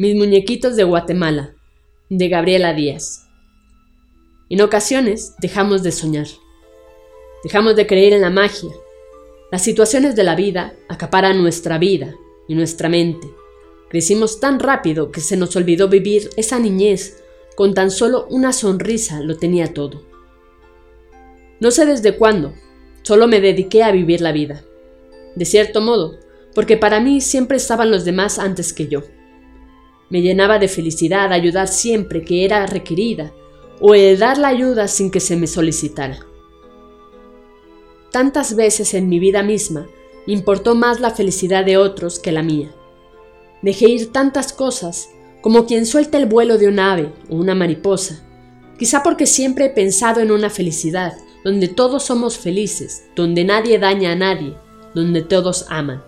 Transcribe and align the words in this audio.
Mis 0.00 0.14
muñequitos 0.14 0.76
de 0.76 0.84
Guatemala, 0.84 1.56
de 2.08 2.28
Gabriela 2.28 2.72
Díaz. 2.72 3.26
En 4.48 4.60
ocasiones 4.60 5.34
dejamos 5.40 5.82
de 5.82 5.90
soñar. 5.90 6.28
Dejamos 7.42 7.74
de 7.74 7.88
creer 7.88 8.12
en 8.12 8.20
la 8.20 8.30
magia. 8.30 8.70
Las 9.50 9.62
situaciones 9.62 10.14
de 10.14 10.22
la 10.22 10.36
vida 10.36 10.76
acaparan 10.88 11.42
nuestra 11.42 11.78
vida 11.78 12.14
y 12.46 12.54
nuestra 12.54 12.88
mente. 12.88 13.28
Crecimos 13.90 14.38
tan 14.38 14.60
rápido 14.60 15.10
que 15.10 15.20
se 15.20 15.36
nos 15.36 15.56
olvidó 15.56 15.88
vivir 15.88 16.30
esa 16.36 16.60
niñez 16.60 17.24
con 17.56 17.74
tan 17.74 17.90
solo 17.90 18.28
una 18.30 18.52
sonrisa 18.52 19.20
lo 19.20 19.36
tenía 19.36 19.74
todo. 19.74 20.04
No 21.58 21.72
sé 21.72 21.86
desde 21.86 22.16
cuándo, 22.16 22.54
solo 23.02 23.26
me 23.26 23.40
dediqué 23.40 23.82
a 23.82 23.90
vivir 23.90 24.20
la 24.20 24.30
vida. 24.30 24.62
De 25.34 25.44
cierto 25.44 25.80
modo, 25.80 26.20
porque 26.54 26.76
para 26.76 27.00
mí 27.00 27.20
siempre 27.20 27.56
estaban 27.56 27.90
los 27.90 28.04
demás 28.04 28.38
antes 28.38 28.72
que 28.72 28.86
yo. 28.86 29.02
Me 30.10 30.22
llenaba 30.22 30.58
de 30.58 30.68
felicidad 30.68 31.32
ayudar 31.32 31.68
siempre 31.68 32.22
que 32.22 32.44
era 32.44 32.66
requerida 32.66 33.32
o 33.80 33.94
el 33.94 34.18
dar 34.18 34.38
la 34.38 34.48
ayuda 34.48 34.88
sin 34.88 35.10
que 35.10 35.20
se 35.20 35.36
me 35.36 35.46
solicitara. 35.46 36.20
Tantas 38.10 38.56
veces 38.56 38.94
en 38.94 39.08
mi 39.08 39.18
vida 39.18 39.42
misma 39.42 39.86
importó 40.26 40.74
más 40.74 41.00
la 41.00 41.10
felicidad 41.10 41.64
de 41.64 41.76
otros 41.76 42.18
que 42.18 42.32
la 42.32 42.42
mía. 42.42 42.70
Dejé 43.62 43.90
ir 43.90 44.12
tantas 44.12 44.52
cosas 44.52 45.10
como 45.40 45.66
quien 45.66 45.86
suelta 45.86 46.18
el 46.18 46.26
vuelo 46.26 46.58
de 46.58 46.68
un 46.68 46.78
ave 46.78 47.12
o 47.28 47.36
una 47.36 47.54
mariposa, 47.54 48.24
quizá 48.78 49.02
porque 49.02 49.26
siempre 49.26 49.66
he 49.66 49.70
pensado 49.70 50.20
en 50.20 50.30
una 50.30 50.50
felicidad 50.50 51.12
donde 51.44 51.68
todos 51.68 52.04
somos 52.04 52.38
felices, 52.38 53.04
donde 53.14 53.44
nadie 53.44 53.78
daña 53.78 54.12
a 54.12 54.16
nadie, 54.16 54.54
donde 54.94 55.22
todos 55.22 55.66
aman. 55.68 56.02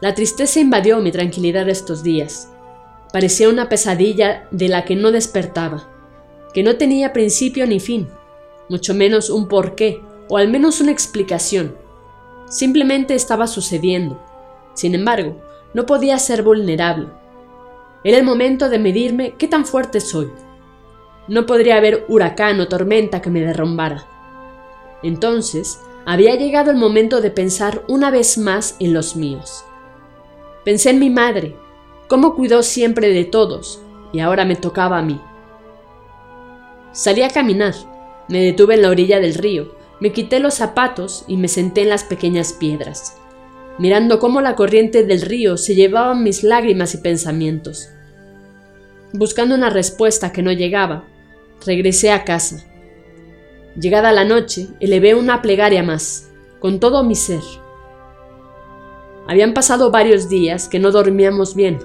La 0.00 0.14
tristeza 0.14 0.60
invadió 0.60 1.00
mi 1.00 1.10
tranquilidad 1.10 1.68
estos 1.68 2.02
días, 2.02 2.48
Parecía 3.12 3.48
una 3.48 3.68
pesadilla 3.68 4.48
de 4.50 4.68
la 4.68 4.84
que 4.84 4.96
no 4.96 5.12
despertaba, 5.12 5.88
que 6.52 6.62
no 6.62 6.76
tenía 6.76 7.12
principio 7.12 7.66
ni 7.66 7.80
fin, 7.80 8.08
mucho 8.68 8.94
menos 8.94 9.30
un 9.30 9.48
porqué 9.48 10.00
o 10.28 10.36
al 10.36 10.48
menos 10.48 10.80
una 10.80 10.92
explicación. 10.92 11.76
Simplemente 12.48 13.14
estaba 13.14 13.46
sucediendo. 13.46 14.22
Sin 14.74 14.94
embargo, 14.94 15.40
no 15.74 15.86
podía 15.86 16.18
ser 16.18 16.42
vulnerable. 16.42 17.08
Era 18.04 18.18
el 18.18 18.24
momento 18.24 18.68
de 18.68 18.78
medirme 18.78 19.34
qué 19.36 19.48
tan 19.48 19.66
fuerte 19.66 20.00
soy. 20.00 20.30
No 21.28 21.46
podría 21.46 21.76
haber 21.76 22.04
huracán 22.08 22.60
o 22.60 22.68
tormenta 22.68 23.20
que 23.20 23.30
me 23.30 23.40
derrumbara. 23.40 24.06
Entonces, 25.02 25.80
había 26.04 26.36
llegado 26.36 26.70
el 26.70 26.76
momento 26.76 27.20
de 27.20 27.30
pensar 27.30 27.82
una 27.88 28.10
vez 28.10 28.38
más 28.38 28.76
en 28.78 28.94
los 28.94 29.16
míos. 29.16 29.64
Pensé 30.64 30.90
en 30.90 31.00
mi 31.00 31.10
madre, 31.10 31.56
cómo 32.08 32.34
cuidó 32.34 32.62
siempre 32.62 33.08
de 33.12 33.24
todos, 33.24 33.80
y 34.12 34.20
ahora 34.20 34.44
me 34.44 34.56
tocaba 34.56 34.98
a 34.98 35.02
mí. 35.02 35.20
Salí 36.92 37.22
a 37.22 37.30
caminar, 37.30 37.74
me 38.28 38.42
detuve 38.42 38.74
en 38.74 38.82
la 38.82 38.90
orilla 38.90 39.20
del 39.20 39.34
río, 39.34 39.74
me 40.00 40.12
quité 40.12 40.40
los 40.40 40.54
zapatos 40.54 41.24
y 41.26 41.36
me 41.36 41.48
senté 41.48 41.82
en 41.82 41.90
las 41.90 42.04
pequeñas 42.04 42.52
piedras, 42.52 43.16
mirando 43.78 44.18
cómo 44.18 44.40
la 44.40 44.54
corriente 44.54 45.04
del 45.04 45.22
río 45.22 45.56
se 45.56 45.74
llevaba 45.74 46.14
mis 46.14 46.42
lágrimas 46.42 46.94
y 46.94 46.98
pensamientos. 46.98 47.88
Buscando 49.12 49.54
una 49.54 49.70
respuesta 49.70 50.32
que 50.32 50.42
no 50.42 50.52
llegaba, 50.52 51.04
regresé 51.64 52.10
a 52.12 52.24
casa. 52.24 52.64
Llegada 53.78 54.12
la 54.12 54.24
noche, 54.24 54.68
elevé 54.80 55.14
una 55.14 55.42
plegaria 55.42 55.82
más, 55.82 56.30
con 56.60 56.80
todo 56.80 57.02
mi 57.02 57.14
ser. 57.14 57.42
Habían 59.28 59.54
pasado 59.54 59.90
varios 59.90 60.28
días 60.28 60.68
que 60.68 60.78
no 60.78 60.90
dormíamos 60.90 61.54
bien, 61.54 61.78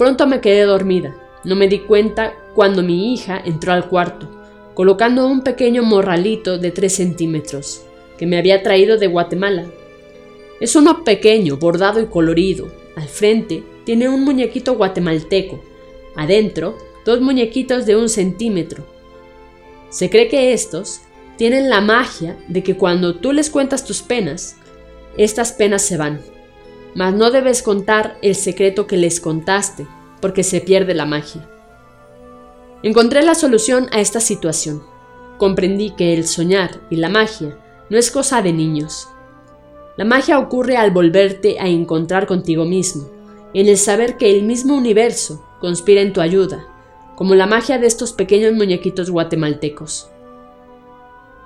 Pronto 0.00 0.26
me 0.26 0.40
quedé 0.40 0.62
dormida. 0.62 1.14
No 1.44 1.56
me 1.56 1.68
di 1.68 1.80
cuenta 1.80 2.32
cuando 2.54 2.82
mi 2.82 3.12
hija 3.12 3.38
entró 3.44 3.74
al 3.74 3.86
cuarto, 3.86 4.30
colocando 4.72 5.26
un 5.26 5.42
pequeño 5.42 5.82
morralito 5.82 6.56
de 6.56 6.70
3 6.70 6.90
centímetros, 6.90 7.82
que 8.16 8.24
me 8.24 8.38
había 8.38 8.62
traído 8.62 8.96
de 8.96 9.08
Guatemala. 9.08 9.66
Es 10.58 10.74
uno 10.74 11.04
pequeño, 11.04 11.58
bordado 11.58 12.00
y 12.00 12.06
colorido. 12.06 12.68
Al 12.96 13.08
frente 13.08 13.62
tiene 13.84 14.08
un 14.08 14.24
muñequito 14.24 14.74
guatemalteco. 14.74 15.62
Adentro, 16.16 16.78
dos 17.04 17.20
muñequitos 17.20 17.84
de 17.84 17.96
un 17.96 18.08
centímetro. 18.08 18.86
Se 19.90 20.08
cree 20.08 20.28
que 20.28 20.54
estos 20.54 21.02
tienen 21.36 21.68
la 21.68 21.82
magia 21.82 22.38
de 22.48 22.62
que 22.62 22.74
cuando 22.74 23.16
tú 23.16 23.34
les 23.34 23.50
cuentas 23.50 23.84
tus 23.84 24.00
penas, 24.00 24.56
estas 25.18 25.52
penas 25.52 25.82
se 25.82 25.98
van 25.98 26.22
mas 26.94 27.14
no 27.14 27.30
debes 27.30 27.62
contar 27.62 28.18
el 28.22 28.34
secreto 28.34 28.86
que 28.86 28.96
les 28.96 29.20
contaste, 29.20 29.86
porque 30.20 30.42
se 30.42 30.60
pierde 30.60 30.94
la 30.94 31.06
magia. 31.06 31.48
Encontré 32.82 33.22
la 33.22 33.34
solución 33.34 33.88
a 33.92 34.00
esta 34.00 34.20
situación. 34.20 34.82
Comprendí 35.38 35.90
que 35.90 36.14
el 36.14 36.26
soñar 36.26 36.80
y 36.90 36.96
la 36.96 37.08
magia 37.08 37.58
no 37.88 37.98
es 37.98 38.10
cosa 38.10 38.42
de 38.42 38.52
niños. 38.52 39.08
La 39.96 40.04
magia 40.04 40.38
ocurre 40.38 40.76
al 40.76 40.90
volverte 40.90 41.58
a 41.60 41.68
encontrar 41.68 42.26
contigo 42.26 42.64
mismo, 42.64 43.10
en 43.52 43.68
el 43.68 43.76
saber 43.76 44.16
que 44.16 44.30
el 44.30 44.44
mismo 44.44 44.76
universo 44.76 45.44
conspira 45.60 46.00
en 46.00 46.12
tu 46.12 46.20
ayuda, 46.20 46.66
como 47.16 47.34
la 47.34 47.46
magia 47.46 47.78
de 47.78 47.86
estos 47.86 48.12
pequeños 48.12 48.54
muñequitos 48.54 49.10
guatemaltecos. 49.10 50.10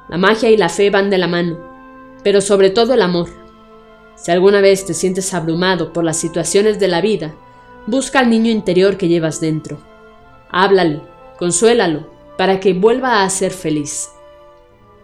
La 0.09 0.19
magia 0.19 0.51
y 0.51 0.57
la 0.57 0.69
fe 0.69 0.91
van 0.91 1.11
de 1.11 1.19
la 1.19 1.27
mano, 1.27 1.59
pero 2.23 2.41
sobre 2.41 2.71
todo 2.71 2.95
el 2.95 3.03
amor 3.03 3.44
si 4.17 4.31
alguna 4.31 4.61
vez 4.61 4.87
te 4.87 4.95
sientes 4.95 5.35
abrumado 5.35 5.93
por 5.93 6.05
las 6.05 6.17
situaciones 6.17 6.79
de 6.79 6.89
la 6.89 7.01
vida, 7.01 7.35
busca 7.87 8.21
al 8.21 8.31
niño 8.31 8.51
interior 8.51 8.97
que 8.97 9.09
llevas 9.09 9.41
dentro. 9.41 9.79
Háblale, 10.51 11.03
consuélalo, 11.39 12.09
para 12.39 12.61
que 12.61 12.73
vuelva 12.73 13.23
a 13.23 13.31
ser 13.31 13.53
feliz. 13.53 14.09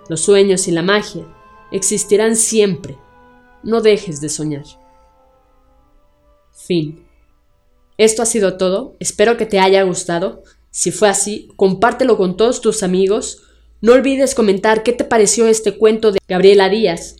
Los 0.09 0.23
sueños 0.23 0.69
y 0.69 0.71
la 0.73 0.83
magia 0.83 1.25
existirán 1.71 2.37
siempre. 2.37 2.97
No 3.63 3.81
dejes 3.81 4.21
de 4.21 4.29
soñar. 4.29 4.65
Fin. 6.53 7.05
Esto 7.99 8.23
ha 8.23 8.27
sido 8.27 8.57
todo. 8.57 8.97
Espero 9.01 9.37
que 9.37 9.47
te 9.47 9.61
haya 9.61 9.83
gustado. 9.83 10.43
Si 10.71 10.91
fue 10.91 11.09
así, 11.09 11.49
compártelo 11.57 12.17
con 12.17 12.37
todos 12.37 12.61
tus 12.61 12.83
amigos. 12.83 13.43
No 13.81 13.93
olvides 13.93 14.35
comentar 14.35 14.83
qué 14.83 14.93
te 14.93 15.05
pareció 15.05 15.47
este 15.47 15.77
cuento 15.77 16.13
de 16.13 16.19
Gabriela 16.27 16.69
Díaz 16.69 17.20